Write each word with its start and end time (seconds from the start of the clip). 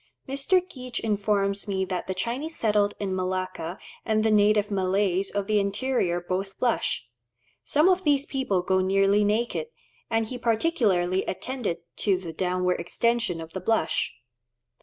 Mr. 0.27 0.67
Geach 0.67 0.99
informs 1.01 1.67
me 1.67 1.85
that 1.85 2.07
the 2.07 2.15
Chinese 2.15 2.55
settled 2.57 2.95
in 2.99 3.15
Malacca 3.15 3.77
and 4.03 4.23
the 4.25 4.31
native 4.31 4.71
Malays 4.71 5.29
of 5.29 5.45
the 5.45 5.59
interior 5.59 6.19
both 6.19 6.57
blush. 6.57 7.05
Some 7.63 7.87
of 7.87 8.03
these 8.03 8.25
people 8.25 8.63
go 8.63 8.79
nearly 8.79 9.23
naked, 9.23 9.67
and 10.09 10.25
he 10.25 10.39
particularly 10.39 11.23
attended 11.25 11.81
to 11.97 12.17
the 12.17 12.33
downward 12.33 12.79
extension 12.79 13.39
of 13.39 13.53
the 13.53 13.61
blush. 13.61 14.11